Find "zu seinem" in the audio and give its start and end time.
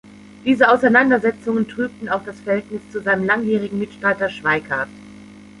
2.91-3.23